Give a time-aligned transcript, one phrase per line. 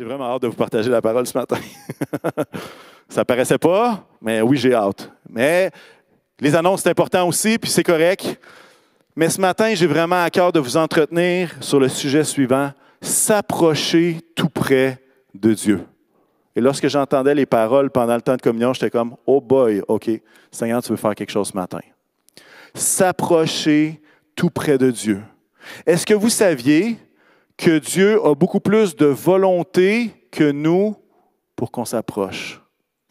[0.00, 1.58] J'ai vraiment hâte de vous partager la parole ce matin.
[3.10, 5.12] Ça paraissait pas, mais oui, j'ai hâte.
[5.28, 5.70] Mais
[6.40, 8.40] les annonces, c'est important aussi, puis c'est correct.
[9.14, 12.70] Mais ce matin, j'ai vraiment à cœur de vous entretenir sur le sujet suivant,
[13.02, 15.02] s'approcher tout près
[15.34, 15.86] de Dieu.
[16.56, 20.08] Et lorsque j'entendais les paroles pendant le temps de communion, j'étais comme, oh boy, OK,
[20.50, 21.80] Seigneur, tu veux faire quelque chose ce matin.
[22.72, 24.00] S'approcher
[24.34, 25.20] tout près de Dieu.
[25.84, 26.96] Est-ce que vous saviez
[27.60, 30.96] que Dieu a beaucoup plus de volonté que nous
[31.54, 32.60] pour qu'on s'approche?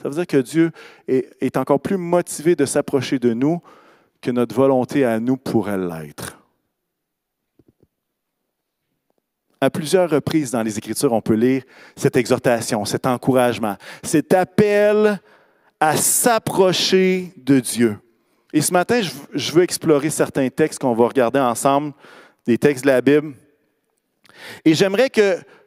[0.01, 0.71] Ça veut dire que Dieu
[1.07, 3.61] est, encore plus motivé de s'approcher de nous
[4.21, 6.37] que notre volonté à nous pourrait l'être.
[9.61, 11.63] À plusieurs reprises dans les Écritures, on peut lire
[11.95, 15.21] cette exhortation, cet encouragement, cet appel
[15.79, 17.97] à s'approcher de Dieu.
[18.51, 19.01] Et ce matin,
[19.33, 21.93] je veux explorer certains textes qu'on va regarder ensemble,
[22.47, 23.35] des textes de la Bible.
[24.65, 25.09] Et j'aimerais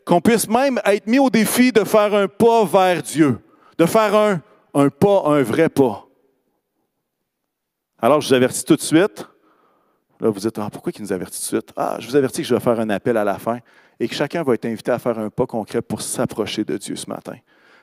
[0.04, 3.38] qu'on puisse même être mis au défi de faire un pas vers Dieu
[3.78, 4.40] de faire un,
[4.74, 6.06] un pas, un vrai pas.
[8.00, 9.26] Alors, je vous avertis tout de suite.
[10.20, 11.72] Là, vous dites, ah, pourquoi il nous avertit tout de suite?
[11.76, 13.58] Ah, je vous avertis que je vais faire un appel à la fin
[13.98, 16.96] et que chacun va être invité à faire un pas concret pour s'approcher de Dieu
[16.96, 17.36] ce matin.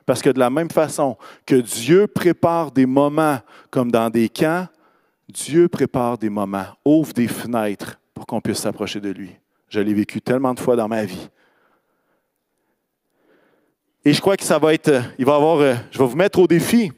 [0.05, 4.67] Parce que de la même façon que Dieu prépare des moments comme dans des camps,
[5.27, 9.35] Dieu prépare des moments, ouvre des fenêtres pour qu'on puisse s'approcher de lui.
[9.69, 11.29] Je l'ai vécu tellement de fois dans ma vie.
[14.05, 16.39] Et je crois que ça va être, il va avoir, euh, je vais vous mettre
[16.39, 16.91] au défi.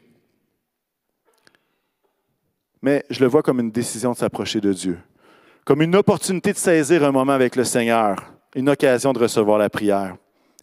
[2.81, 4.97] Mais je le vois comme une décision de s'approcher de Dieu,
[5.66, 9.69] comme une opportunité de saisir un moment avec le Seigneur, une occasion de recevoir la
[9.69, 10.16] prière.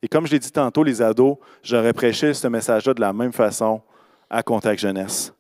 [0.03, 3.33] Et comme je l'ai dit tantôt, les ados, j'aurais prêché ce message-là de la même
[3.33, 3.83] façon
[4.31, 5.33] à Contact Jeunesse.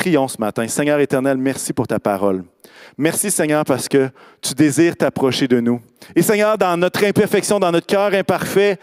[0.00, 0.66] Prions ce matin.
[0.66, 2.42] Seigneur éternel, merci pour ta parole.
[2.96, 4.08] Merci Seigneur parce que
[4.40, 5.78] tu désires t'approcher de nous.
[6.16, 8.78] Et Seigneur, dans notre imperfection, dans notre cœur imparfait,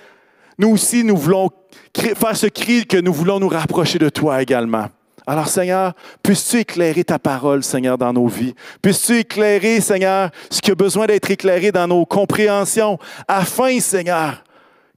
[0.60, 1.50] nous aussi, nous voulons
[1.96, 4.90] faire ce cri que nous voulons nous rapprocher de toi également.
[5.26, 8.54] Alors, Seigneur, puisses-tu éclairer ta parole, Seigneur, dans nos vies?
[8.84, 14.44] Puisses-tu éclairer, Seigneur, ce qui a besoin d'être éclairé dans nos compréhensions, afin, Seigneur,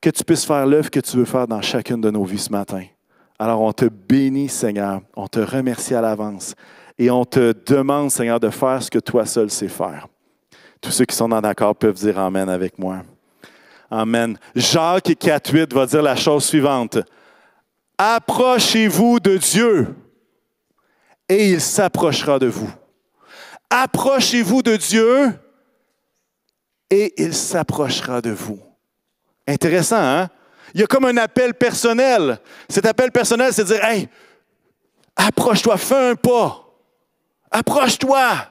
[0.03, 2.53] que tu puisses faire l'œuvre que tu veux faire dans chacune de nos vies ce
[2.53, 2.83] matin?
[3.41, 5.01] Alors, on te bénit, Seigneur.
[5.17, 6.55] On te remercie à l'avance.
[6.99, 10.09] Et on te demande, Seigneur, de faire ce que toi seul sais faire.
[10.79, 12.99] Tous ceux qui sont en accord peuvent dire Amen avec moi.
[13.91, 14.37] Amen.
[14.55, 16.99] Jacques 4.8 va dire la chose suivante.
[17.97, 19.97] Approchez-vous de Dieu
[21.27, 22.71] et il s'approchera de vous.
[23.71, 25.33] Approchez-vous de Dieu
[26.91, 28.61] et il s'approchera de vous.
[29.49, 30.29] Intéressant, hein?
[30.75, 32.39] Il y a comme un appel personnel.
[32.69, 34.09] Cet appel personnel, c'est de dire, hey,
[35.17, 36.65] approche-toi, fais un pas.
[37.51, 38.47] Approche-toi.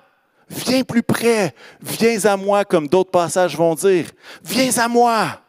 [0.49, 4.05] Viens plus près, viens à moi, comme d'autres passages vont dire.
[4.43, 5.41] Viens à moi.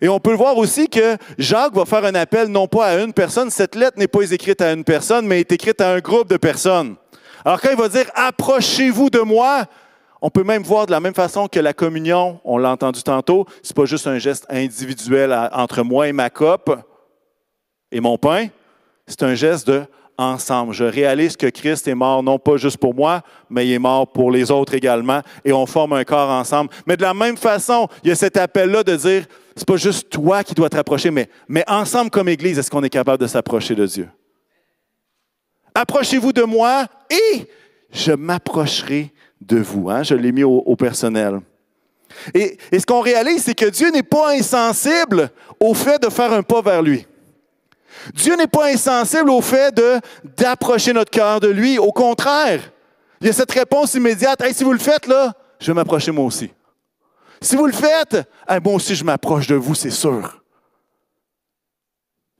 [0.00, 3.12] Et on peut voir aussi que Jacques va faire un appel non pas à une
[3.12, 6.28] personne, cette lettre n'est pas écrite à une personne, mais est écrite à un groupe
[6.28, 6.96] de personnes.
[7.44, 9.66] Alors quand il va dire approchez-vous de moi,
[10.20, 13.46] on peut même voir de la même façon que la communion, on l'a entendu tantôt,
[13.62, 16.76] c'est pas juste un geste individuel entre moi et ma coupe
[17.90, 18.48] et mon pain,
[19.06, 19.84] c'est un geste de
[20.18, 20.74] ensemble.
[20.74, 24.10] Je réalise que Christ est mort non pas juste pour moi, mais il est mort
[24.10, 26.70] pour les autres également, et on forme un corps ensemble.
[26.86, 30.10] Mais de la même façon, il y a cet appel-là de dire, c'est pas juste
[30.10, 33.28] toi qui dois te rapprocher, mais, mais ensemble comme Église, est-ce qu'on est capable de
[33.28, 34.08] s'approcher de Dieu?
[35.74, 37.48] Approchez-vous de moi et
[37.92, 39.90] je m'approcherai de vous.
[39.90, 40.02] Hein?
[40.02, 41.40] Je l'ai mis au, personnel.
[42.34, 46.32] Et, et ce qu'on réalise, c'est que Dieu n'est pas insensible au fait de faire
[46.32, 47.06] un pas vers lui.
[48.14, 49.74] Dieu n'est pas insensible au fait
[50.36, 51.78] d'approcher notre cœur de lui.
[51.78, 52.72] Au contraire,
[53.20, 54.42] il y a cette réponse immédiate.
[54.52, 56.50] si vous le faites, là, je vais m'approcher moi aussi.
[57.40, 58.16] Si vous le faites,
[58.64, 60.42] moi aussi, je m'approche de vous, c'est sûr.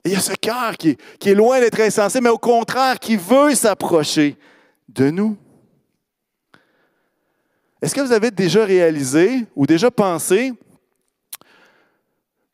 [0.05, 3.17] il y a ce cœur qui, qui est loin d'être insensible, mais au contraire, qui
[3.17, 4.37] veut s'approcher
[4.89, 5.37] de nous.
[7.81, 10.53] Est-ce que vous avez déjà réalisé ou déjà pensé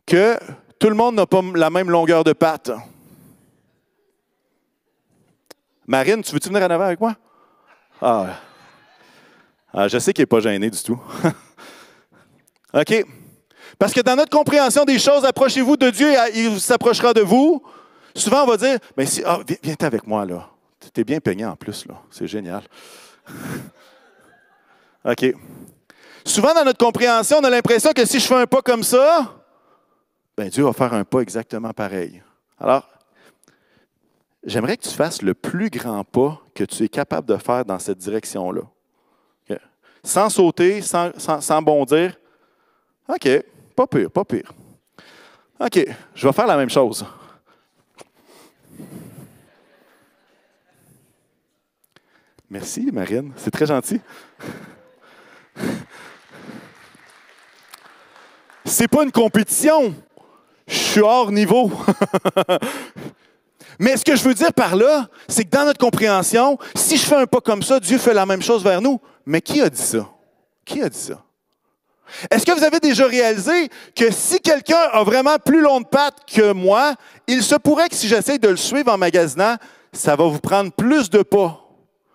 [0.07, 0.39] que
[0.79, 2.71] tout le monde n'a pas la même longueur de patte?
[5.87, 7.15] Marine, tu veux-tu venir en avant avec moi?
[8.01, 8.41] Ah.
[9.73, 11.01] ah je sais qu'il n'est pas gêné du tout.
[12.75, 13.05] OK.
[13.79, 17.63] Parce que dans notre compréhension des choses, approchez-vous de Dieu et il s'approchera de vous.
[18.15, 20.49] Souvent, on va dire, mais si, ah, viens, avec moi, là.
[20.93, 21.95] Tu es bien peigné en plus, là.
[22.11, 22.63] C'est génial.
[25.05, 25.35] OK.
[26.25, 29.35] Souvent, dans notre compréhension, on a l'impression que si je fais un pas comme ça,
[30.37, 32.23] ben Dieu va faire un pas exactement pareil.
[32.59, 32.89] Alors,
[34.43, 37.79] j'aimerais que tu fasses le plus grand pas que tu es capable de faire dans
[37.79, 38.63] cette direction-là.
[40.07, 42.15] Sans sauter, sans, bondir.
[43.09, 43.27] OK,
[43.75, 44.53] pas pire, pas pire.
[45.59, 47.07] OK, je vais faire la même chose.
[52.51, 53.33] Merci, Marine.
[53.37, 53.99] C'est très gentil.
[58.65, 59.95] C'est pas une compétition.
[60.67, 61.71] Je suis hors niveau.
[63.79, 67.05] Mais ce que je veux dire par là, c'est que dans notre compréhension, si je
[67.05, 69.01] fais un pas comme ça, Dieu fait la même chose vers nous.
[69.27, 70.09] Mais qui a dit ça?
[70.65, 71.23] Qui a dit ça?
[72.31, 76.19] Est-ce que vous avez déjà réalisé que si quelqu'un a vraiment plus long de pattes
[76.27, 76.95] que moi,
[77.27, 79.57] il se pourrait que si j'essaie de le suivre en magasinant,
[79.93, 81.61] ça va vous prendre plus de pas?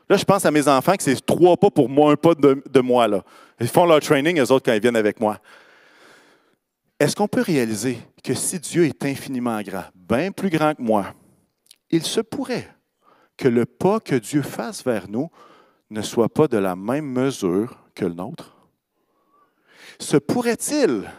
[0.09, 2.63] Là, je pense à mes enfants que c'est trois pas pour moi, un pas de,
[2.67, 3.07] de moi.
[3.07, 3.23] Là.
[3.59, 5.37] Ils font leur training, eux autres, quand ils viennent avec moi.
[6.99, 11.13] Est-ce qu'on peut réaliser que si Dieu est infiniment grand, bien plus grand que moi,
[11.89, 12.67] il se pourrait
[13.37, 15.29] que le pas que Dieu fasse vers nous
[15.89, 18.57] ne soit pas de la même mesure que le nôtre?
[19.97, 21.09] Se pourrait-il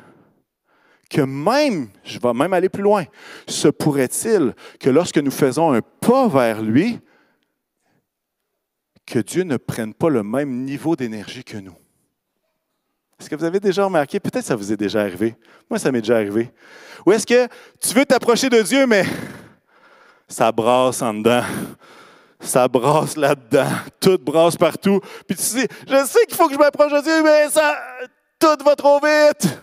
[1.09, 3.05] que même, je vais même aller plus loin,
[3.49, 7.00] se pourrait-il que lorsque nous faisons un pas vers lui,
[9.06, 11.77] que Dieu ne prenne pas le même niveau d'énergie que nous?
[13.20, 14.19] Est-ce que vous avez déjà remarqué?
[14.19, 15.37] Peut-être ça vous est déjà arrivé.
[15.69, 16.50] Moi, ça m'est déjà arrivé.
[17.05, 17.46] Ou est-ce que
[17.78, 19.05] tu veux t'approcher de Dieu, mais
[20.26, 21.43] ça brasse en dedans?
[22.40, 23.69] Ça brasse là-dedans.
[24.00, 25.00] Tout brasse partout.
[25.28, 27.78] Puis tu dis, je sais qu'il faut que je m'approche de Dieu, mais ça,
[28.38, 29.61] tout va trop vite.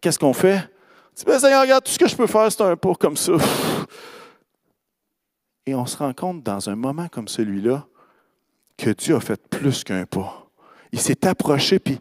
[0.00, 0.68] Qu'est-ce qu'on fait?
[1.16, 3.16] Tu dis, ben, Seigneur, regarde, tout ce que je peux faire, c'est un pas comme
[3.16, 3.32] ça.
[5.64, 7.86] Et on se rend compte dans un moment comme celui-là
[8.76, 10.44] que Dieu a fait plus qu'un pas.
[10.90, 12.00] Il s'est approché, puis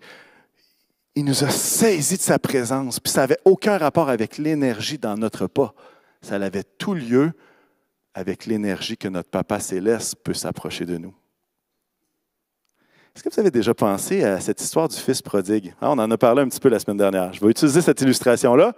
[1.18, 5.18] il nous a saisi de sa présence, puis ça n'avait aucun rapport avec l'énergie dans
[5.18, 5.74] notre pas.
[6.22, 7.32] Ça avait tout lieu
[8.14, 11.16] avec l'énergie que notre Papa céleste peut s'approcher de nous.
[13.16, 15.74] Est-ce que vous avez déjà pensé à cette histoire du Fils prodigue?
[15.82, 17.34] Ah, on en a parlé un petit peu la semaine dernière.
[17.34, 18.76] Je vais utiliser cette illustration-là.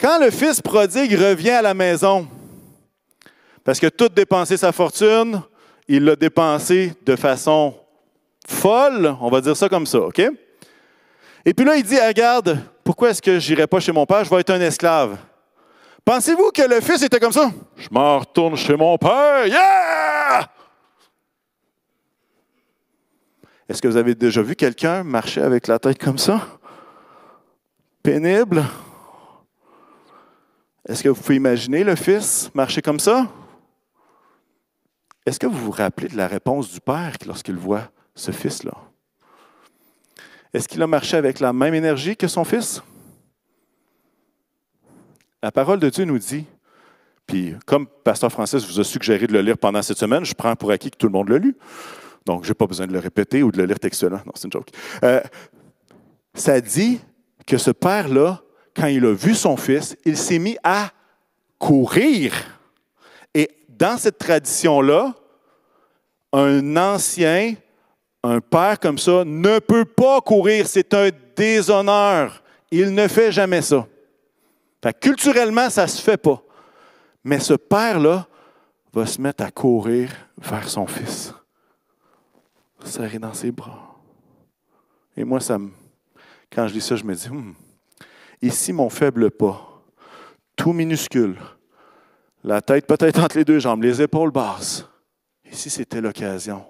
[0.00, 2.26] Quand le Fils prodigue revient à la maison,
[3.62, 5.40] parce que tout dépensé sa fortune,
[5.86, 7.76] il l'a dépensé de façon
[8.48, 10.20] folle, on va dire ça comme ça, OK?
[11.48, 14.24] Et puis là, il dit, regarde, pourquoi est-ce que je n'irai pas chez mon père?
[14.24, 15.16] Je vais être un esclave.
[16.04, 17.52] Pensez-vous que le fils était comme ça?
[17.76, 19.46] Je m'en retourne chez mon père.
[19.46, 20.50] Yeah!
[23.68, 26.46] Est-ce que vous avez déjà vu quelqu'un marcher avec la tête comme ça?
[28.02, 28.64] Pénible?
[30.88, 33.26] Est-ce que vous pouvez imaginer le fils marcher comme ça?
[35.24, 38.85] Est-ce que vous vous rappelez de la réponse du père lorsqu'il voit ce fils-là?
[40.56, 42.82] Est-ce qu'il a marché avec la même énergie que son fils?
[45.42, 46.46] La parole de Dieu nous dit,
[47.26, 50.56] puis comme Pasteur Francis vous a suggéré de le lire pendant cette semaine, je prends
[50.56, 51.58] pour acquis que tout le monde l'a lu.
[52.24, 54.22] Donc, je n'ai pas besoin de le répéter ou de le lire textuellement.
[54.24, 54.70] Non, c'est une joke.
[55.04, 55.20] Euh,
[56.32, 57.00] ça dit
[57.46, 58.40] que ce père-là,
[58.74, 60.90] quand il a vu son fils, il s'est mis à
[61.58, 62.32] courir.
[63.34, 65.14] Et dans cette tradition-là,
[66.32, 67.56] un ancien
[68.26, 72.42] un père comme ça ne peut pas courir, c'est un déshonneur.
[72.70, 73.86] Il ne fait jamais ça.
[75.00, 76.42] culturellement, ça ne se fait pas.
[77.24, 78.26] Mais ce père-là
[78.92, 81.32] va se mettre à courir vers son fils,
[82.84, 83.96] serré dans ses bras.
[85.16, 85.58] Et moi, ça
[86.52, 87.54] quand je dis ça, je me dis, hmm,
[88.40, 89.82] ici mon faible pas,
[90.54, 91.36] tout minuscule,
[92.44, 94.88] la tête peut-être entre les deux jambes, les épaules basses.
[95.50, 96.64] Ici, c'était l'occasion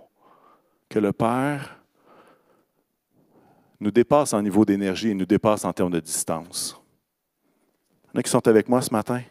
[0.88, 1.80] que le Père
[3.80, 6.80] nous dépasse en niveau d'énergie et nous dépasse en termes de distance.
[8.04, 9.22] Il y en a qui sont avec moi ce matin.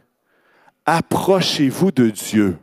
[0.85, 2.59] Approchez-vous de Dieu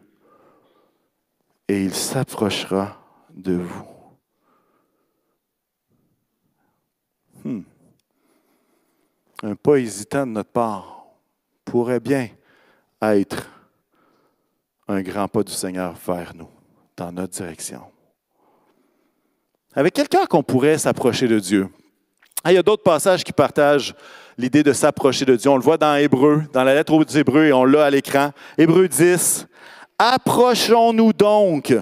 [1.67, 3.03] et il s'approchera
[3.35, 3.89] de vous.
[7.45, 7.63] Hmm.
[9.43, 11.07] Un pas hésitant de notre part
[11.65, 12.29] pourrait bien
[13.01, 13.51] être
[14.87, 16.49] un grand pas du Seigneur vers nous,
[16.97, 17.83] dans notre direction.
[19.75, 21.69] Avec quel cœur qu'on pourrait s'approcher de Dieu?
[22.45, 23.95] Ah, il y a d'autres passages qui partagent
[24.37, 25.49] l'idée de s'approcher de Dieu.
[25.50, 28.33] On le voit dans Hébreu, dans la lettre aux Hébreux, et on l'a à l'écran.
[28.59, 29.47] Hébreu 10.
[29.99, 31.75] Approchons-nous donc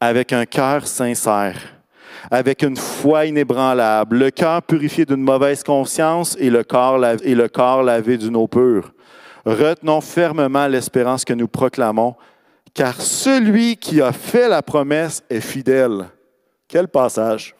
[0.00, 1.56] avec un cœur sincère,
[2.30, 6.64] avec une foi inébranlable, le cœur purifié d'une mauvaise conscience et le
[7.22, 8.92] et le corps lavé d'une eau pure.
[9.44, 12.16] Retenons fermement l'espérance que nous proclamons,
[12.74, 16.06] car celui qui a fait la promesse est fidèle.
[16.72, 17.54] Quel passage.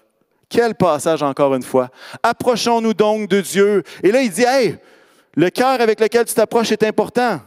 [0.48, 1.90] Quel passage encore une fois.
[2.22, 3.82] Approchons-nous donc de Dieu.
[4.02, 4.78] Et là, il dit, hey,
[5.34, 7.38] le cœur avec lequel tu t'approches est important.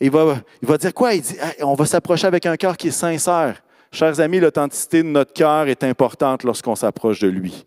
[0.00, 1.14] il va, il va dire quoi?
[1.14, 3.62] Il dit, on va s'approcher avec un cœur qui est sincère.
[3.90, 7.66] Chers amis, l'authenticité de notre cœur est importante lorsqu'on s'approche de lui.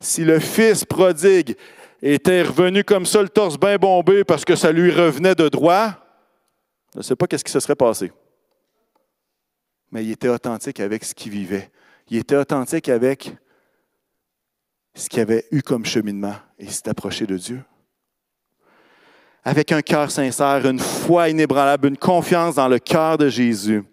[0.00, 1.56] Si le Fils prodigue
[2.00, 5.90] était revenu comme ça, le torse bien bombé parce que ça lui revenait de droit,
[6.94, 8.12] je ne sais pas qu'est-ce qui se serait passé.
[9.90, 11.70] Mais il était authentique avec ce qu'il vivait.
[12.10, 13.32] Il était authentique avec
[14.94, 17.62] ce qu'il avait eu comme cheminement et il s'est approché de Dieu.
[19.44, 23.84] Avec un cœur sincère, une foi inébranlable, une confiance dans le cœur de Jésus.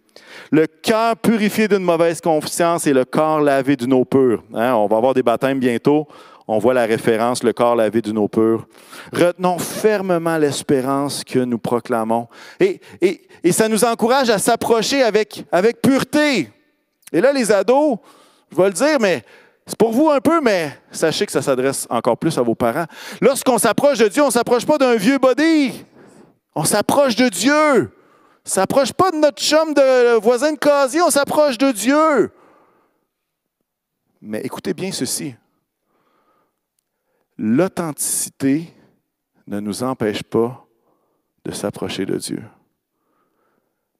[0.52, 4.44] Le cœur purifié d'une mauvaise conscience et le corps lavé d'une eau pure.
[4.54, 6.08] Hein, on va avoir des baptêmes bientôt.
[6.48, 8.68] On voit la référence, le corps lavé d'une eau pure.
[9.12, 12.28] Retenons fermement l'espérance que nous proclamons.
[12.60, 12.80] Et,
[13.52, 16.52] ça nous encourage à s'approcher avec, avec pureté.
[17.12, 17.98] Et là, les ados,
[18.52, 19.24] je vais le dire, mais
[19.66, 22.86] c'est pour vous un peu, mais sachez que ça s'adresse encore plus à vos parents.
[23.22, 25.84] Lorsqu'on s'approche de Dieu, on ne s'approche pas d'un vieux body.
[26.54, 27.92] On s'approche de Dieu.
[28.46, 32.32] On s'approche pas de notre chum de voisin de casier, on s'approche de Dieu.
[34.22, 35.36] Mais écoutez bien ceci.
[37.38, 38.74] L'authenticité
[39.48, 40.66] ne nous empêche pas
[41.44, 42.44] de s'approcher de Dieu.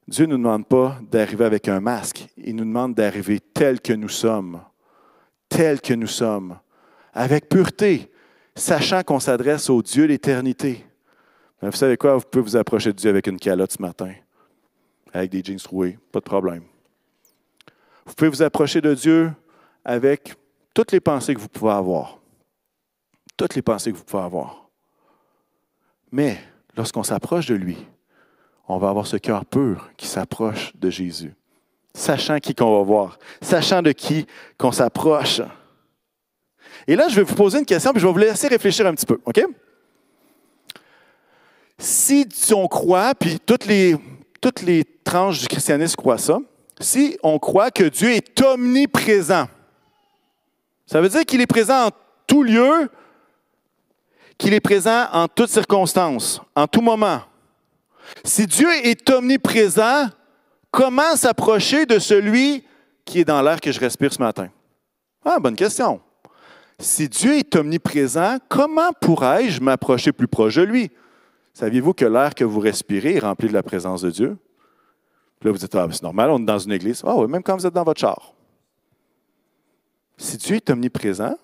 [0.08, 3.92] Dieu ne nous demande pas d'arriver avec un masque, il nous demande d'arriver tel que
[3.92, 4.60] nous sommes
[5.48, 6.58] tel que nous sommes,
[7.12, 8.10] avec pureté,
[8.54, 10.84] sachant qu'on s'adresse au Dieu d'éternité.
[11.62, 12.16] vous savez quoi?
[12.16, 14.12] Vous pouvez vous approcher de Dieu avec une calotte ce matin,
[15.12, 16.64] avec des jeans troués, pas de problème.
[18.04, 19.32] Vous pouvez vous approcher de Dieu
[19.84, 20.34] avec
[20.74, 22.18] toutes les pensées que vous pouvez avoir.
[23.36, 24.68] Toutes les pensées que vous pouvez avoir.
[26.10, 26.38] Mais
[26.76, 27.76] lorsqu'on s'approche de lui,
[28.68, 31.34] on va avoir ce cœur pur qui s'approche de Jésus
[31.96, 34.26] sachant qui qu'on va voir, sachant de qui
[34.58, 35.40] qu'on s'approche.
[36.86, 38.94] Et là, je vais vous poser une question, puis je vais vous laisser réfléchir un
[38.94, 39.42] petit peu, OK?
[41.78, 43.96] Si on croit, puis toutes les,
[44.40, 46.38] toutes les tranches du christianisme croient ça,
[46.80, 49.48] si on croit que Dieu est omniprésent,
[50.86, 51.90] ça veut dire qu'il est présent en
[52.26, 52.90] tout lieu,
[54.38, 57.20] qu'il est présent en toutes circonstances, en tout moment.
[58.24, 60.08] Si Dieu est omniprésent,
[60.76, 62.62] Comment s'approcher de celui
[63.06, 64.50] qui est dans l'air que je respire ce matin?
[65.24, 66.02] Ah, bonne question.
[66.78, 70.90] Si Dieu est omniprésent, comment pourrais-je m'approcher plus proche de lui?
[71.54, 74.36] Saviez-vous que l'air que vous respirez est rempli de la présence de Dieu?
[75.40, 77.02] Puis là, vous dites, ah, c'est normal, on est dans une église.
[77.06, 78.34] Ah oui, même quand vous êtes dans votre char.
[80.18, 81.38] Si Dieu est omniprésent,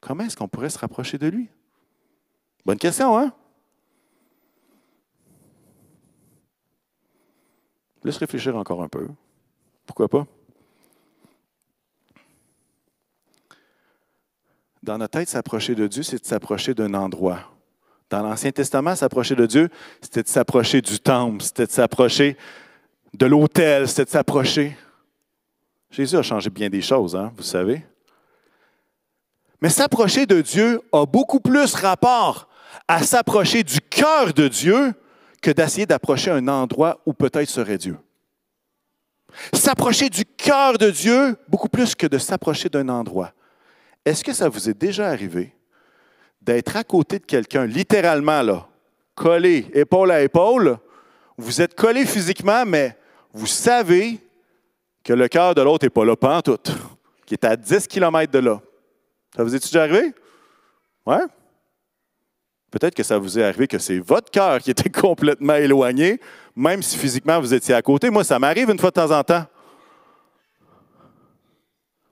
[0.00, 1.48] comment est-ce qu'on pourrait se rapprocher de lui?
[2.64, 3.32] Bonne question, hein?
[8.04, 9.08] Laisse réfléchir encore un peu.
[9.86, 10.26] Pourquoi pas?
[14.82, 17.40] Dans notre tête, s'approcher de Dieu, c'est de s'approcher d'un endroit.
[18.08, 19.68] Dans l'Ancien Testament, s'approcher de Dieu,
[20.00, 22.36] c'était de s'approcher du temple, c'était de s'approcher
[23.14, 24.76] de l'autel, c'était de s'approcher.
[25.90, 27.84] Jésus a changé bien des choses, hein, vous savez.
[29.60, 32.48] Mais s'approcher de Dieu a beaucoup plus rapport
[32.88, 34.92] à s'approcher du cœur de Dieu
[35.42, 37.96] que d'essayer d'approcher un endroit où peut-être serait Dieu.
[39.52, 43.32] S'approcher du cœur de Dieu beaucoup plus que de s'approcher d'un endroit.
[44.04, 45.54] Est-ce que ça vous est déjà arrivé
[46.40, 48.66] d'être à côté de quelqu'un, littéralement, là,
[49.14, 50.78] collé épaule à épaule?
[51.36, 52.96] Vous êtes collé physiquement, mais
[53.32, 54.18] vous savez
[55.04, 56.58] que le cœur de l'autre n'est pas là, pas tout,
[57.24, 58.60] qui est à 10 km de là.
[59.34, 60.12] Ça vous est déjà arrivé?
[61.06, 61.24] Ouais?
[62.70, 66.20] Peut-être que ça vous est arrivé que c'est votre cœur qui était complètement éloigné,
[66.54, 68.10] même si physiquement vous étiez à côté.
[68.10, 69.44] Moi, ça m'arrive une fois de temps en temps.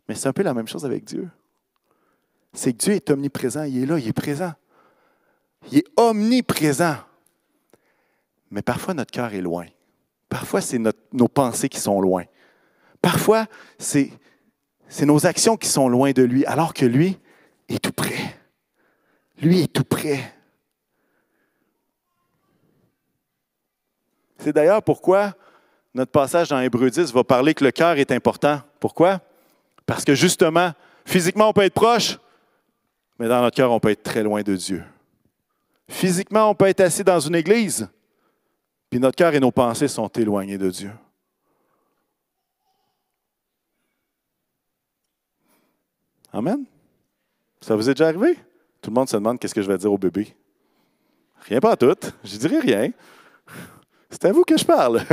[0.08, 1.28] Mais c'est un peu la même chose avec Dieu.
[2.52, 4.52] C'est que Dieu est omniprésent, il est là, il est présent.
[5.70, 6.96] Il est omniprésent.
[8.50, 9.66] Mais parfois, notre cœur est loin.
[10.28, 10.80] Parfois, c'est
[11.12, 12.24] nos pensées qui sont loin.
[13.00, 13.46] Parfois,
[13.78, 14.10] c'est
[15.02, 17.18] nos actions qui sont loin de lui, alors que lui
[17.68, 18.38] est tout près.
[19.40, 20.37] Lui est tout près.
[24.38, 25.34] C'est d'ailleurs pourquoi
[25.94, 28.60] notre passage dans Hébreu 10 va parler que le cœur est important.
[28.78, 29.20] Pourquoi?
[29.84, 30.72] Parce que justement,
[31.04, 32.18] physiquement, on peut être proche,
[33.18, 34.84] mais dans notre cœur, on peut être très loin de Dieu.
[35.88, 37.88] Physiquement, on peut être assis dans une église,
[38.90, 40.90] puis notre cœur et nos pensées sont éloignés de Dieu.
[46.32, 46.64] Amen.
[47.60, 48.36] Ça vous est déjà arrivé?
[48.80, 50.36] Tout le monde se demande qu'est-ce que je vais dire au bébé.
[51.40, 51.96] Rien pas tout.
[52.22, 52.92] Je dirais rien.
[54.10, 55.02] C'est à vous que je parle.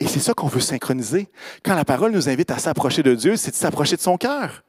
[0.00, 1.28] Et c'est ça qu'on veut synchroniser.
[1.64, 4.64] Quand la parole nous invite à s'approcher de Dieu, c'est de s'approcher de son cœur.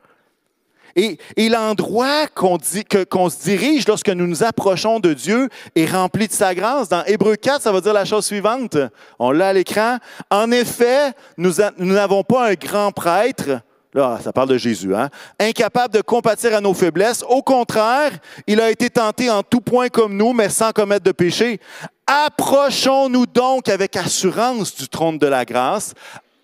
[0.96, 1.18] Et,
[1.50, 6.88] l'endroit qu'on se dirige lorsque nous nous approchons de Dieu est rempli de sa grâce.
[6.88, 8.78] Dans Hébreu 4, ça va dire la chose suivante.
[9.20, 9.98] On l'a à l'écran.
[10.30, 13.62] En effet, nous n'avons pas un grand prêtre
[13.96, 15.10] Là, ça parle de Jésus, hein?
[15.40, 17.24] Incapable de compatir à nos faiblesses.
[17.30, 18.12] Au contraire,
[18.46, 21.62] il a été tenté en tout point comme nous, mais sans commettre de péché.
[22.06, 25.94] Approchons-nous donc avec assurance du trône de la grâce,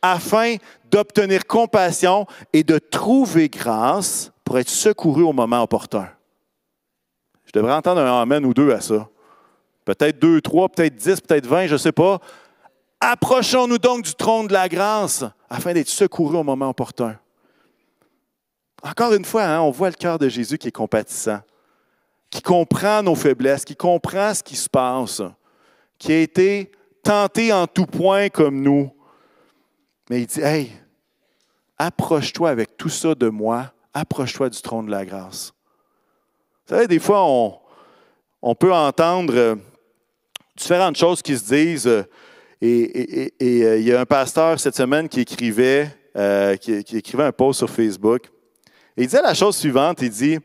[0.01, 0.55] afin
[0.89, 6.07] d'obtenir compassion et de trouver grâce pour être secouru au moment opportun.
[7.45, 9.09] Je devrais entendre un amen ou deux à ça.
[9.83, 12.19] Peut-être deux, trois, peut-être dix, peut-être vingt, je ne sais pas.
[13.01, 17.17] Approchons-nous donc du trône de la grâce afin d'être secourus au moment opportun.
[18.83, 21.39] Encore une fois, hein, on voit le cœur de Jésus qui est compatissant,
[22.29, 25.21] qui comprend nos faiblesses, qui comprend ce qui se passe,
[25.99, 26.71] qui a été
[27.03, 28.91] tenté en tout point comme nous.
[30.09, 30.71] Mais il dit, hey,
[31.77, 35.53] approche-toi avec tout ça de moi, approche-toi du trône de la grâce.
[36.65, 37.23] Vous savez, des fois,
[38.41, 39.55] on, peut entendre euh,
[40.55, 41.87] différentes choses qui se disent.
[41.87, 42.03] Euh,
[42.61, 45.89] et, euh, il y a un pasteur cette semaine qui écrivait,
[46.61, 48.29] qui, écrivait un post sur Facebook.
[48.97, 50.39] Il disait la chose suivante, il dit,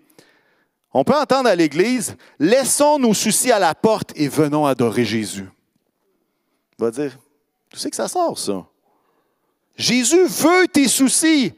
[0.93, 5.49] on peut entendre à l'Église, laissons nos soucis à la porte et venons adorer Jésus.
[6.79, 7.19] Il va dire,
[7.71, 8.67] tu sais que ça sort, ça?
[9.77, 11.53] Jésus veut tes soucis.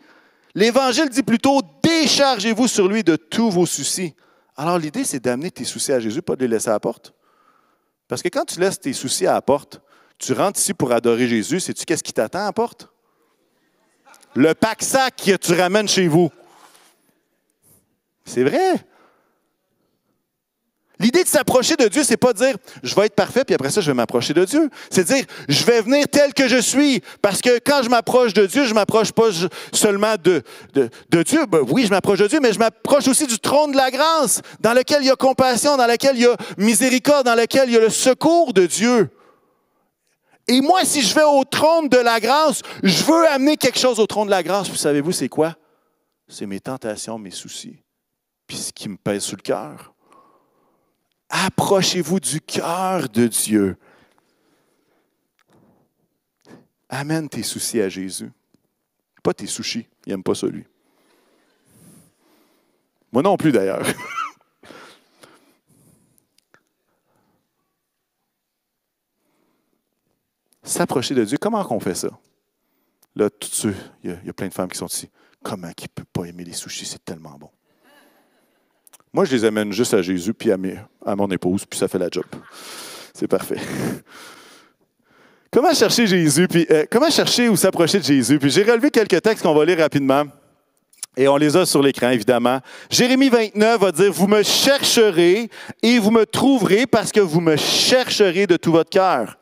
[0.55, 4.15] L'Évangile dit plutôt, déchargez-vous sur lui de tous vos soucis.
[4.57, 7.15] Alors l'idée, c'est d'amener tes soucis à Jésus, pas de les laisser à la porte.
[8.09, 9.81] Parce que quand tu laisses tes soucis à la porte,
[10.19, 12.89] tu rentres ici pour adorer Jésus, sais-tu qu'est-ce qui t'attend à la porte?
[14.35, 16.31] Le pack-sac que tu ramènes chez vous.
[18.29, 18.85] C'est vrai.
[21.01, 23.81] L'idée de s'approcher de Dieu, c'est pas dire je vais être parfait puis après ça
[23.81, 24.69] je vais m'approcher de Dieu.
[24.91, 28.47] C'est dire je vais venir tel que je suis parce que quand je m'approche de
[28.47, 29.29] Dieu, je m'approche pas
[29.73, 30.43] seulement de,
[30.75, 31.47] de, Dieu.
[31.47, 34.43] Ben oui, je m'approche de Dieu, mais je m'approche aussi du trône de la grâce
[34.61, 37.75] dans lequel il y a compassion, dans lequel il y a miséricorde, dans lequel il
[37.75, 39.09] y a le secours de Dieu.
[40.49, 44.01] Et moi, si je vais au trône de la grâce, je veux amener quelque chose
[44.01, 44.69] au trône de la grâce.
[44.69, 45.55] Vous savez-vous, c'est quoi?
[46.27, 47.83] C'est mes tentations, mes soucis,
[48.49, 49.95] puis ce qui me pèse sur le cœur.
[51.29, 53.77] Approchez-vous du cœur de Dieu.
[56.89, 58.33] Amène tes soucis à Jésus.
[59.23, 60.65] Pas tes sushis, il n'aime pas celui.
[63.13, 63.87] Moi non plus d'ailleurs.
[70.63, 72.09] S'approcher de Dieu, comment on fait ça?
[73.15, 75.11] Là, tout ceux, il y, a, plein de femmes qui sont ici.
[75.43, 76.87] Comment qui ne peut pas aimer les sushis?
[76.87, 77.51] C'est tellement bon.
[79.13, 82.09] Moi, je les amène juste à Jésus puis à, mon épouse, puis ça fait la
[82.11, 82.25] job.
[83.15, 83.59] C'est parfait.
[85.51, 88.39] Comment chercher Jésus, puis euh, comment chercher ou s'approcher de Jésus?
[88.39, 90.25] Puis j'ai relevé quelques textes qu'on va lire rapidement.
[91.17, 92.61] Et on les a sur l'écran, évidemment.
[92.91, 95.49] Jérémie 29 va dire, vous me chercherez
[95.83, 99.39] et vous me trouverez parce que vous me chercherez de tout votre cœur.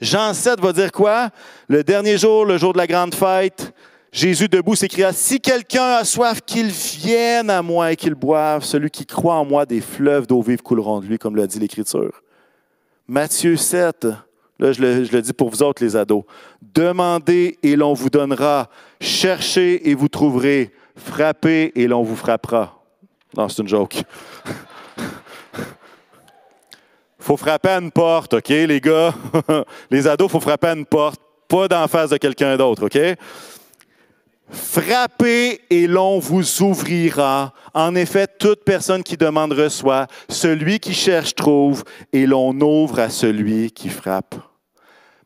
[0.00, 1.30] Jean 7 va dire quoi?
[1.68, 3.72] Le dernier jour, le jour de la grande fête,
[4.16, 8.64] Jésus debout s'écria, Si quelqu'un a soif, qu'il vienne à moi et qu'il boive.
[8.64, 11.58] Celui qui croit en moi, des fleuves d'eau vive couleront de lui, comme l'a dit
[11.58, 12.22] l'Écriture.
[13.06, 14.06] Matthieu 7,
[14.58, 16.24] là je le, dis pour vous autres les ados.
[16.62, 18.70] Demandez et l'on vous donnera.
[19.02, 20.72] Cherchez et vous trouverez.
[20.96, 22.82] Frappez et l'on vous frappera.
[23.36, 24.02] Non, c'est une joke.
[27.18, 29.12] faut frapper à une porte, OK, les gars?
[29.90, 32.98] les ados, faut frapper à une porte, pas d'en face de quelqu'un d'autre, OK?
[34.50, 37.52] Frappez et l'on vous ouvrira.
[37.74, 41.82] En effet, toute personne qui demande reçoit, celui qui cherche trouve,
[42.12, 44.36] et l'on ouvre à celui qui frappe.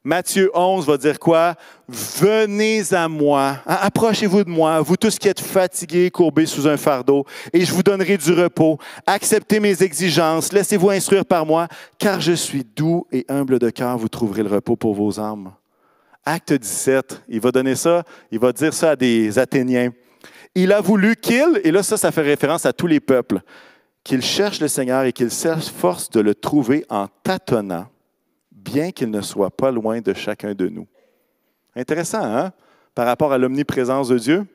[0.03, 1.55] Matthieu 11 va dire quoi?
[1.87, 7.27] Venez à moi, approchez-vous de moi, vous tous qui êtes fatigués, courbés sous un fardeau,
[7.53, 8.79] et je vous donnerai du repos.
[9.07, 13.99] Acceptez mes exigences, laissez-vous instruire par moi, car je suis doux et humble de cœur,
[13.99, 15.53] vous trouverez le repos pour vos âmes.
[16.25, 19.91] Acte 17, il va donner ça, il va dire ça à des Athéniens.
[20.55, 23.41] Il a voulu qu'il, et là ça, ça fait référence à tous les peuples,
[24.05, 27.87] qu'il cherche le Seigneur et qu'il s'efforce de le trouver en tâtonnant,
[28.51, 30.87] bien qu'il ne soit pas loin de chacun de nous.
[31.75, 32.53] Intéressant, hein?
[32.95, 34.47] Par rapport à l'omniprésence de Dieu.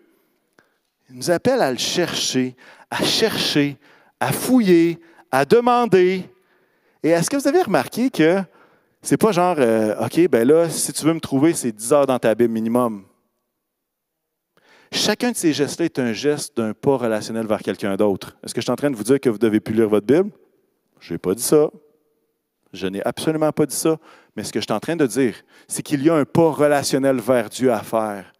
[1.10, 2.56] Il nous appelle à le chercher,
[2.92, 3.78] à chercher,
[4.20, 5.00] à fouiller,
[5.32, 6.30] à demander.
[7.02, 8.42] Et est-ce que vous avez remarqué que
[9.06, 12.08] c'est pas genre, euh, OK, ben là, si tu veux me trouver, c'est 10 heures
[12.08, 13.06] dans ta Bible minimum.
[14.92, 18.36] Chacun de ces gestes-là est un geste d'un pas relationnel vers quelqu'un d'autre.
[18.44, 20.08] Est-ce que je suis en train de vous dire que vous devez plus lire votre
[20.08, 20.32] Bible?
[21.00, 21.70] Je n'ai pas dit ça.
[22.74, 24.00] Je n'ai absolument pas dit ça.
[24.36, 25.36] Mais ce que je suis en train de dire,
[25.68, 28.34] c'est qu'il y a un pas relationnel vers Dieu à faire,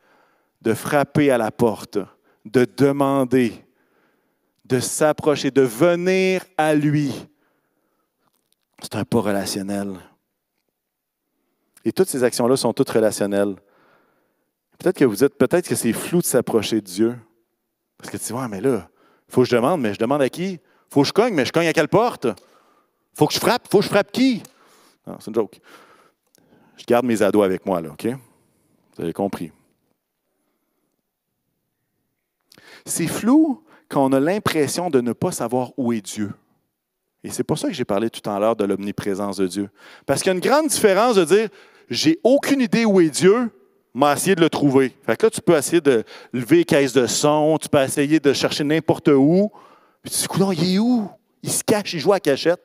[0.64, 2.00] de frapper à la porte,
[2.44, 3.54] de demander,
[4.66, 7.14] de s'approcher, de venir à lui.
[8.82, 10.00] C'est un pas relationnel.
[11.86, 13.56] Et toutes ces actions-là sont toutes relationnelles.
[14.80, 17.16] Peut-être que vous dites, peut-être que c'est flou de s'approcher de Dieu.
[17.98, 18.90] Parce que tu dis, ouais, mais là,
[19.30, 20.60] il faut que je demande, mais je demande à qui?
[20.90, 22.28] Faut que je cogne, mais je cogne à quelle porte?
[23.14, 24.44] Faut que je frappe, faut que je frappe qui?
[25.08, 25.60] Non, c'est une joke.
[26.78, 28.06] Je garde mes ados avec moi, là, OK?
[28.06, 29.52] Vous avez compris.
[32.86, 36.34] C'est flou quand on a l'impression de ne pas savoir où est Dieu.
[37.24, 39.70] Et c'est pour ça que j'ai parlé tout à l'heure de l'omniprésence de Dieu.
[40.06, 41.50] Parce qu'il y a une grande différence de dire
[41.90, 43.52] j'ai aucune idée où est Dieu,
[43.94, 44.96] mais essayer de le trouver.
[45.06, 48.20] Fait que là, tu peux essayer de lever les caisses de son, tu peux essayer
[48.20, 49.52] de chercher n'importe où.
[50.04, 51.10] Puis tu te dis, il est où?
[51.42, 52.62] Il se cache, il joue à cachette.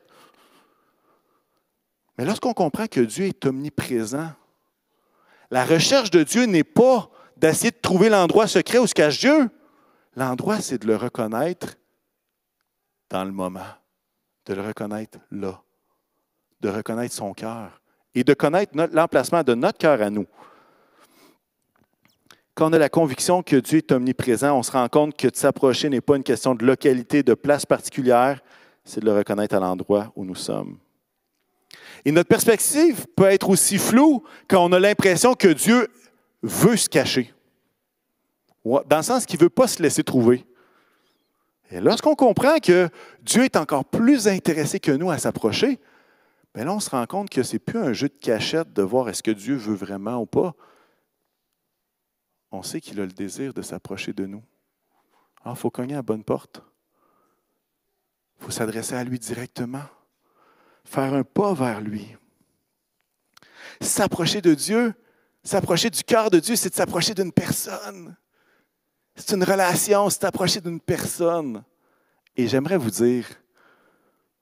[2.17, 4.31] Mais lorsqu'on comprend que Dieu est omniprésent,
[5.49, 9.49] la recherche de Dieu n'est pas d'essayer de trouver l'endroit secret où se cache Dieu.
[10.15, 11.75] L'endroit, c'est de le reconnaître
[13.09, 13.59] dans le moment,
[14.45, 15.61] de le reconnaître là,
[16.59, 17.80] de reconnaître son cœur
[18.15, 20.25] et de connaître l'emplacement de notre cœur à nous.
[22.53, 25.35] Quand on a la conviction que Dieu est omniprésent, on se rend compte que de
[25.35, 28.41] s'approcher n'est pas une question de localité, de place particulière,
[28.83, 30.77] c'est de le reconnaître à l'endroit où nous sommes.
[32.03, 35.87] Et notre perspective peut être aussi floue quand on a l'impression que Dieu
[36.43, 37.33] veut se cacher.
[38.65, 40.45] Dans le sens qu'il ne veut pas se laisser trouver.
[41.71, 42.89] Et lorsqu'on comprend que
[43.21, 45.79] Dieu est encore plus intéressé que nous à s'approcher,
[46.53, 48.81] bien là, on se rend compte que ce n'est plus un jeu de cachette de
[48.81, 50.53] voir est-ce que Dieu veut vraiment ou pas.
[52.51, 54.43] On sait qu'il a le désir de s'approcher de nous.
[55.43, 56.61] Alors, il faut cogner à la bonne porte.
[58.39, 59.83] Il faut s'adresser à lui directement.
[60.83, 62.15] Faire un pas vers lui.
[63.79, 64.93] S'approcher de Dieu,
[65.43, 68.15] s'approcher du cœur de Dieu, c'est de s'approcher d'une personne.
[69.15, 71.63] C'est une relation, c'est approcher d'une personne.
[72.35, 73.27] Et j'aimerais vous dire,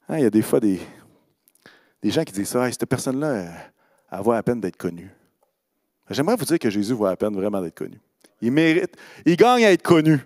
[0.07, 0.79] hein, il y a des fois des,
[2.01, 3.45] des gens qui disent ça, cette personne-là,
[4.11, 5.09] elle vaut la peine d'être connue.
[6.09, 7.99] J'aimerais vous dire que Jésus vaut la peine vraiment d'être connu.
[8.41, 10.19] Il mérite, il gagne à être connu.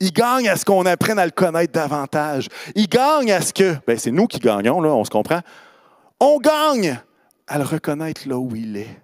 [0.00, 2.48] Il gagne à ce qu'on apprenne à le connaître davantage.
[2.74, 5.40] Il gagne à ce que, ben c'est nous qui gagnons, là, on se comprend.
[6.18, 6.98] On gagne
[7.46, 9.00] à le reconnaître là où il est.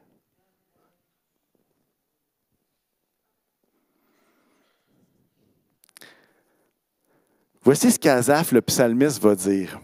[7.62, 9.78] Voici ce qu'Azaph, le psalmiste, va dire.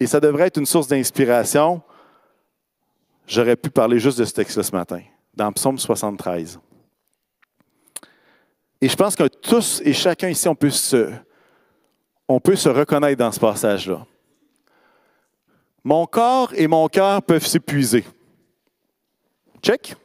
[0.00, 1.82] Et ça devrait être une source d'inspiration.
[3.26, 5.02] J'aurais pu parler juste de ce texte-là ce matin,
[5.34, 6.58] dans Psaume 73.
[8.80, 11.12] Et je pense que tous et chacun ici, on peut se,
[12.28, 14.06] on peut se reconnaître dans ce passage-là.
[15.82, 18.04] Mon corps et mon cœur peuvent s'épuiser.
[19.62, 19.96] Check.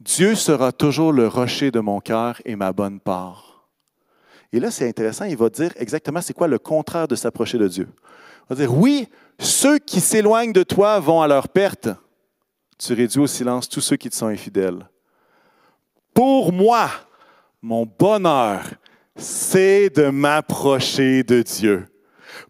[0.00, 3.43] Dieu sera toujours le rocher de mon cœur et ma bonne part.
[4.54, 7.66] Et là, c'est intéressant, il va dire exactement c'est quoi le contraire de s'approcher de
[7.66, 7.88] Dieu.
[7.90, 9.08] Il va dire, oui,
[9.40, 11.88] ceux qui s'éloignent de toi vont à leur perte.
[12.78, 14.88] Tu réduis au silence tous ceux qui te sont infidèles.
[16.14, 16.88] Pour moi,
[17.60, 18.62] mon bonheur,
[19.16, 21.88] c'est de m'approcher de Dieu.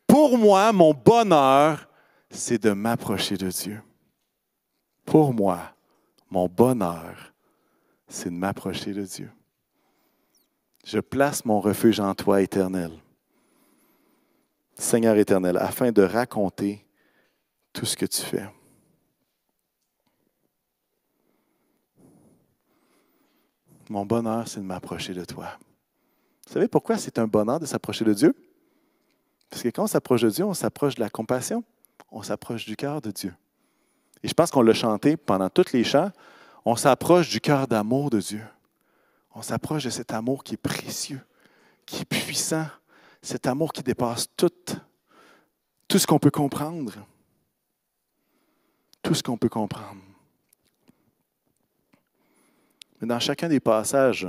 [0.07, 1.89] Pour moi, mon bonheur,
[2.29, 3.81] c'est de m'approcher de Dieu.
[5.07, 5.75] Pour moi,
[6.31, 7.33] mon bonheur,
[8.07, 9.31] c'est de m'approcher de Dieu.
[10.85, 12.91] Je place mon refuge en toi, éternel.
[14.77, 16.85] Seigneur éternel, afin de raconter
[17.73, 18.47] tout ce que tu fais.
[23.89, 25.59] Mon bonheur, c'est de m'approcher de toi.
[26.47, 28.35] Vous savez pourquoi c'est un bonheur de s'approcher de Dieu?
[29.49, 31.65] Parce que quand on s'approche de Dieu, on s'approche de la compassion,
[32.11, 33.35] on s'approche du cœur de Dieu.
[34.23, 36.11] Et je pense qu'on l'a chanté pendant tous les chants,
[36.65, 38.43] on s'approche du cœur d'amour de Dieu.
[39.35, 41.21] On s'approche de cet amour qui est précieux,
[41.87, 42.67] qui est puissant,
[43.21, 44.51] cet amour qui dépasse tout,
[45.89, 46.93] tout ce qu'on peut comprendre.
[49.03, 50.01] Tout ce qu'on peut comprendre.
[53.01, 54.29] Mais dans chacun des passages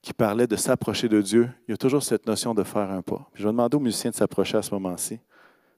[0.00, 3.02] qui parlaient de s'approcher de Dieu, il y a toujours cette notion de faire un
[3.02, 3.30] pas.
[3.34, 5.20] je vais demander aux musiciens de s'approcher à ce moment-ci.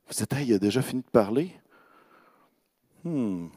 [0.06, 1.50] Vous dites, il a déjà fini de parler?
[3.02, 3.48] Hmm.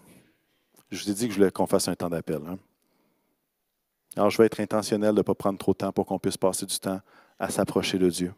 [0.91, 2.41] Je vous ai dit que je voulais qu'on fasse un temps d'appel.
[2.47, 2.57] Hein.
[4.17, 6.38] Alors, je vais être intentionnel de ne pas prendre trop de temps pour qu'on puisse
[6.38, 6.99] passer du temps
[7.38, 8.34] à s'approcher de Dieu.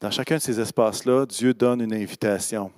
[0.00, 2.72] Dans chacun de ces espaces-là, Dieu donne une invitation.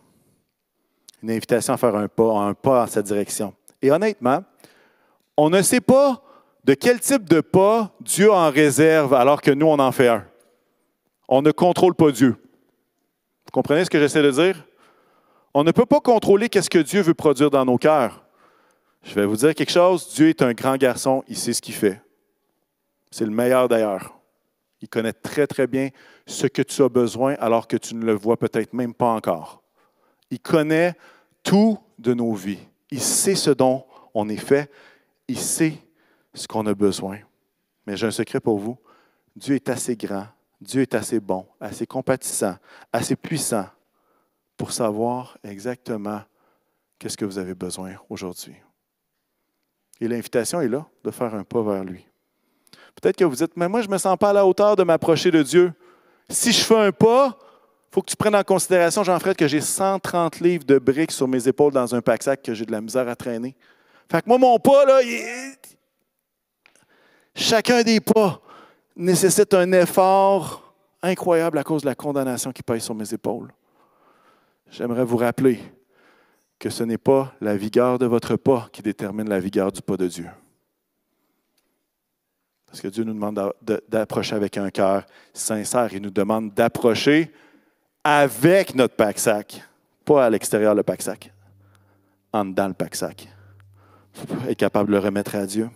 [1.22, 3.55] Une invitation à faire un pas, un pas en sa direction.
[3.81, 4.44] Et honnêtement,
[5.38, 6.22] on ne sait pas
[6.64, 10.27] de quel type de pas Dieu en réserve alors que nous, on en fait un.
[11.29, 12.37] On ne contrôle pas Dieu.
[13.46, 14.66] Vous comprenez ce que j'essaie de dire?
[15.55, 18.26] On ne peut pas contrôler qu'est-ce que Dieu veut produire dans nos cœurs.
[19.07, 21.75] Je vais vous dire quelque chose, Dieu est un grand garçon, il sait ce qu'il
[21.75, 22.03] fait.
[23.12, 24.19] C'est le meilleur d'ailleurs.
[24.81, 25.90] Il connaît très très bien
[26.27, 29.62] ce que tu as besoin alors que tu ne le vois peut-être même pas encore.
[30.31, 30.95] Il connaît
[31.45, 32.59] tout de nos vies.
[32.90, 34.69] Il sait ce dont on est fait.
[35.29, 35.75] Il sait
[36.35, 37.19] ce qu'on a besoin.
[37.87, 38.77] Mais j'ai un secret pour vous.
[39.37, 40.27] Dieu est assez grand,
[40.61, 42.57] Dieu est assez bon, assez compatissant,
[42.92, 43.66] assez puissant
[44.57, 46.23] pour savoir exactement
[46.99, 48.57] qu'est-ce que vous avez besoin aujourd'hui.
[50.00, 52.06] Et l'invitation est là de faire un pas vers lui.
[53.00, 54.82] Peut-être que vous dites, mais moi, je ne me sens pas à la hauteur de
[54.82, 55.72] m'approcher de Dieu.
[56.28, 59.61] Si je fais un pas, il faut que tu prennes en considération, Jean-Fred, que j'ai
[59.61, 63.09] 130 livres de briques sur mes épaules dans un pack-sac que j'ai de la misère
[63.09, 63.54] à traîner.
[64.11, 65.00] Fait que moi, mon pas, là,
[67.35, 68.40] chacun des pas
[68.96, 73.52] nécessite un effort incroyable à cause de la condamnation qui pèse sur mes épaules.
[74.70, 75.61] J'aimerais vous rappeler
[76.59, 79.97] que ce n'est pas la vigueur de votre pas qui détermine la vigueur du pas
[79.97, 80.27] de Dieu.
[82.66, 83.53] Parce que Dieu nous demande
[83.88, 85.92] d'approcher avec un cœur sincère.
[85.92, 87.33] Il nous demande d'approcher
[88.05, 89.62] avec notre pack-sac,
[90.05, 91.33] pas à l'extérieur le pack-sac,
[92.33, 93.29] en dedans le pack-sac.
[94.49, 95.69] Être capable de le remettre à Dieu.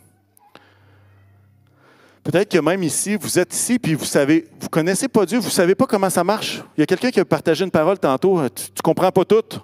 [2.23, 5.51] Peut-être que même ici, vous êtes ici, puis vous savez, vous connaissez pas Dieu, vous
[5.51, 6.63] savez pas comment ça marche.
[6.77, 9.25] Il y a quelqu'un qui a partagé une parole tantôt, euh, tu ne comprends pas
[9.25, 9.61] tout.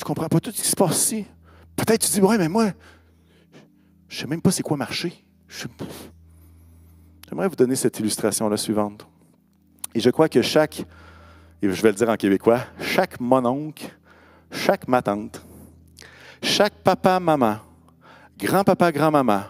[0.00, 1.26] Tu ne comprends pas tout ce qui se passe ici?
[1.76, 2.70] Peut-être tu dis, ouais, mais moi,
[4.08, 5.12] je ne sais même pas c'est quoi marcher.
[7.28, 9.06] J'aimerais vous donner cette illustration-là suivante.
[9.94, 10.86] Et je crois que chaque,
[11.60, 13.94] et je vais le dire en québécois, chaque mononcle,
[14.50, 15.44] chaque ma tante,
[16.42, 17.58] chaque papa, maman,
[18.38, 19.42] grand-papa, grand-maman,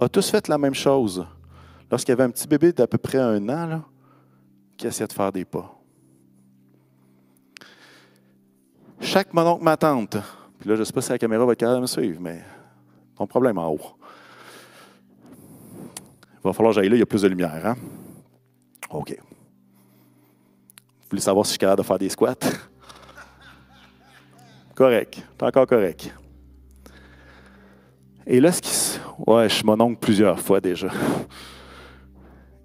[0.00, 1.26] a tous fait la même chose
[1.90, 3.82] lorsqu'il y avait un petit bébé d'à peu près un an
[4.78, 5.78] qui essayait de faire des pas.
[9.04, 10.16] Chaque mononcle, ma tante,
[10.58, 12.20] puis là, je ne sais pas si la caméra va être capable de me suivre,
[12.20, 12.42] mais
[13.14, 13.80] ton problème en haut.
[16.34, 17.66] Il va falloir que j'aille là, il y a plus de lumière.
[17.66, 17.76] Hein?
[18.90, 19.14] OK.
[19.20, 22.34] Vous voulez savoir si je suis capable de faire des squats?
[24.74, 25.22] correct.
[25.36, 26.12] Pas encore correct.
[28.26, 30.88] Et là, ce qui se Ouais, je suis mon oncle plusieurs fois déjà.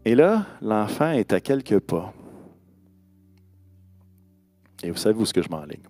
[0.05, 2.13] Et là, l'enfant est à quelques pas.
[4.81, 5.83] Et vous savez où ce que je m'enligne?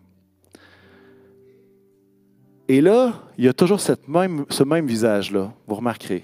[2.69, 6.23] Et là, il y a toujours ce même visage-là, vous remarquerez.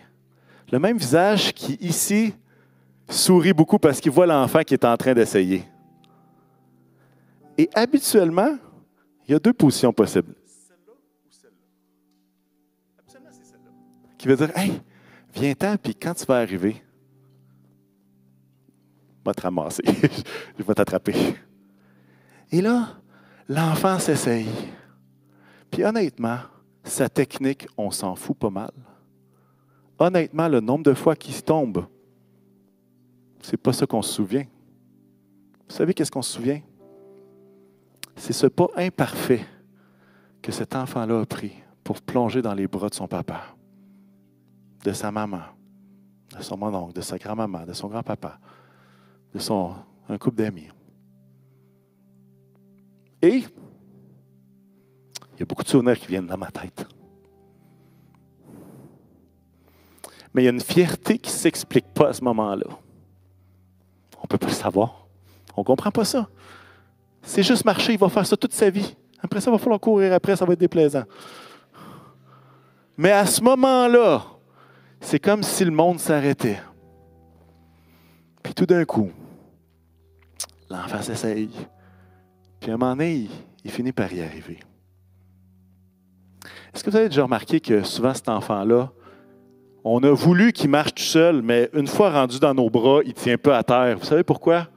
[0.72, 2.36] Le même visage qui, ici,
[3.10, 5.64] sourit beaucoup parce qu'il voit l'enfant qui est en train d'essayer.
[7.58, 8.58] Et habituellement,
[9.28, 10.36] il y a deux positions possibles.
[14.20, 14.82] qui veut dire Hey,
[15.34, 16.82] viens-t'en, puis quand tu vas arriver,
[19.20, 19.84] je vais te ramasser,
[20.60, 21.36] je vais t'attraper.
[22.52, 22.98] Et là,
[23.50, 24.48] l'enfant s'essaye.
[25.76, 26.38] Puis honnêtement,
[26.86, 28.72] sa technique, on s'en fout pas mal.
[30.00, 31.86] Honnêtement, le nombre de fois qu'il tombe,
[33.42, 34.46] c'est pas ça qu'on se souvient.
[35.68, 36.62] Vous savez qu'est-ce qu'on se souvient?
[38.16, 39.46] C'est ce pas imparfait
[40.42, 41.52] que cet enfant-là a pris
[41.84, 43.42] pour plonger dans les bras de son papa
[44.82, 45.42] de sa maman,
[46.38, 48.40] de son mononcle, de sa grand-maman, de son grand-papa,
[49.34, 49.76] de son
[50.08, 50.70] un couple d'amis.
[53.22, 53.44] Et
[55.36, 56.88] il y a beaucoup de souvenirs qui viennent dans ma tête.
[60.34, 62.68] Mais il y a une fierté qui ne s'explique pas à ce moment-là.
[64.18, 65.08] On ne peut pas le savoir.
[65.56, 66.28] On ne comprend pas ça.
[67.22, 68.96] C'est juste marcher, il va faire ça toute sa vie.
[69.22, 71.04] Après ça, il va falloir courir après, ça va être déplaisant.
[72.98, 74.24] Mais à ce moment-là,
[75.00, 76.62] c'est comme si le monde s'arrêtait.
[78.44, 79.12] Puis tout d'un coup,
[80.70, 81.50] l'enfant s'essaye.
[82.60, 83.28] Puis à un moment donné,
[83.64, 84.60] il, finit par y arriver.
[86.76, 88.92] Est-ce que vous avez déjà remarqué que souvent cet enfant-là,
[89.86, 93.14] on a voulu qu'il marche tout seul, mais une fois rendu dans nos bras, il
[93.14, 93.98] tient peu à terre.
[93.98, 94.68] Vous savez pourquoi?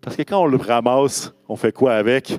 [0.00, 2.36] Parce que quand on le ramasse, on fait quoi avec?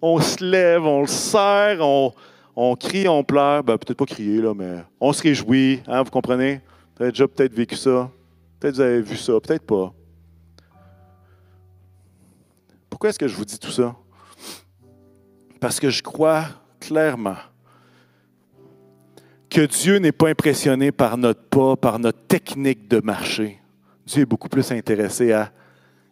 [0.00, 2.14] On se lève, on le serre, on,
[2.56, 6.10] on crie, on pleure, ben, peut-être pas crier, là, mais on se réjouit, hein, vous
[6.10, 6.62] comprenez?
[6.96, 8.10] Vous avez déjà peut-être vécu ça.
[8.58, 9.92] Peut-être vous avez vu ça, peut-être pas.
[12.88, 13.94] Pourquoi est-ce que je vous dis tout ça?
[15.60, 16.46] Parce que je crois
[16.86, 17.36] clairement
[19.48, 23.60] que Dieu n'est pas impressionné par notre pas, par notre technique de marcher.
[24.06, 25.52] Dieu est beaucoup plus intéressé à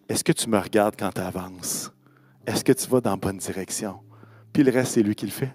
[0.09, 1.93] est-ce que tu me regardes quand tu avances?
[2.47, 4.01] Est-ce que tu vas dans la bonne direction?
[4.53, 5.53] Puis le reste, c'est lui qui le fait.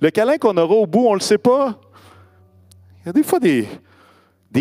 [0.00, 1.80] Le câlin qu'on aura au bout, on ne le sait pas.
[3.02, 3.68] Il y a des fois des,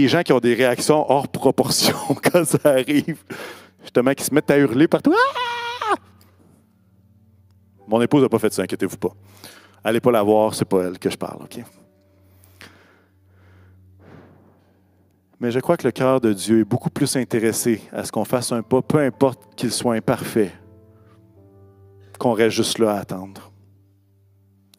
[0.07, 1.97] gens qui ont des réactions hors proportion
[2.31, 3.23] quand ça arrive.
[3.81, 5.13] Justement, qui se mettent à hurler partout.
[5.13, 5.54] Ah!
[7.87, 9.11] Mon épouse n'a pas fait ça, inquiétez-vous pas.
[9.83, 11.63] Allez pas la voir, c'est pas elle que je parle, OK?
[15.39, 18.25] Mais je crois que le cœur de Dieu est beaucoup plus intéressé à ce qu'on
[18.25, 20.51] fasse un pas, peu importe qu'il soit imparfait,
[22.17, 23.51] qu'on reste juste là à attendre.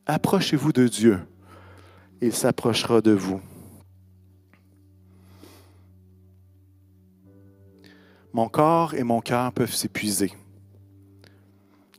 [0.06, 1.20] Approchez-vous de Dieu.
[2.20, 3.40] Il s'approchera de vous.
[8.32, 10.32] Mon corps et mon cœur peuvent s'épuiser.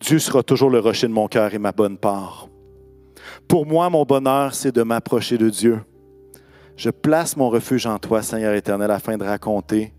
[0.07, 2.47] Dieu sera toujours le rocher de mon cœur et ma bonne part.
[3.45, 5.81] Pour moi, mon bonheur, c'est de m'approcher de Dieu.
[6.77, 9.93] Je place mon refuge en toi, Seigneur éternel, afin de raconter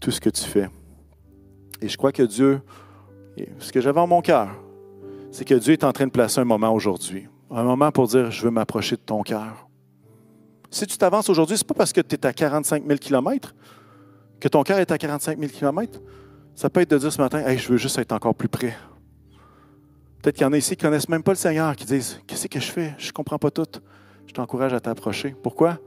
[0.00, 0.70] tout ce que tu fais.
[1.82, 2.62] Et je crois que Dieu,
[3.58, 4.48] ce que j'avais en mon cœur,
[5.30, 7.28] c'est que Dieu est en train de placer un moment aujourd'hui.
[7.50, 9.68] Un moment pour dire, je veux m'approcher de ton cœur.
[10.70, 13.54] Si tu t'avances aujourd'hui, ce n'est pas parce que tu es à 45 000 km
[14.40, 16.00] que ton cœur est à 45 000 km.
[16.54, 18.74] Ça peut être de dire ce matin, je veux juste être encore plus près.
[20.26, 22.20] Peut-être qu'il y en a ici qui ne connaissent même pas le Seigneur, qui disent,
[22.26, 22.96] qu'est-ce que je fais?
[22.98, 23.80] Je ne comprends pas tout.
[24.26, 25.36] Je t'encourage à t'approcher.
[25.40, 25.78] Pourquoi?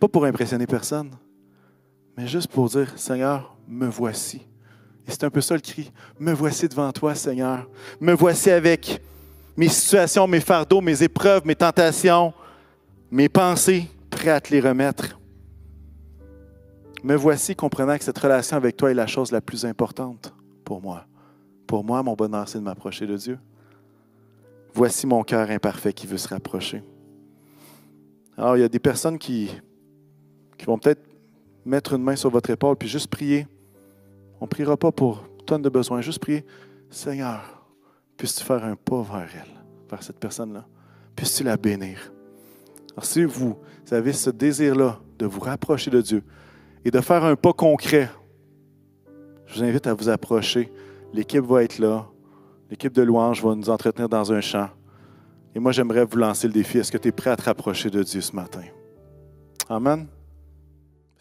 [0.00, 1.12] Pas pour impressionner personne,
[2.16, 4.38] mais juste pour dire, Seigneur, me voici.
[5.06, 5.92] Et c'est un peu ça le cri.
[6.18, 7.70] Me voici devant toi, Seigneur.
[8.00, 9.00] Me voici avec
[9.56, 12.32] mes situations, mes fardeaux, mes épreuves, mes tentations,
[13.08, 15.16] mes pensées, prêt à te les remettre.
[17.04, 20.82] Me voici comprenant que cette relation avec toi est la chose la plus importante pour
[20.82, 21.04] moi.
[21.68, 23.38] Pour moi, mon bonheur, c'est de m'approcher de Dieu.
[24.74, 26.82] Voici mon cœur imparfait qui veut se rapprocher.
[28.36, 29.50] Alors, il y a des personnes qui,
[30.66, 31.02] vont peut-être
[31.64, 33.46] mettre une main sur votre épaule puis juste prier.
[34.40, 36.44] On ne priera pas pour tonnes de besoins, juste prier,
[36.90, 37.66] Seigneur,
[38.16, 40.66] puisses-tu faire un pas vers elle, vers cette personne-là?
[41.16, 42.12] Puisses-tu la bénir?
[42.92, 43.56] Alors, si vous
[43.90, 46.22] avez ce désir-là de vous rapprocher de Dieu
[46.84, 48.08] et de faire un pas concret,
[49.46, 50.72] je vous invite à vous approcher.
[51.12, 52.08] L'équipe va être là.
[52.70, 54.68] L'équipe de louange va nous entretenir dans un champ.
[55.54, 56.78] Et moi, j'aimerais vous lancer le défi.
[56.78, 58.62] Est-ce que tu es prêt à te rapprocher de Dieu ce matin?
[59.68, 60.06] Amen.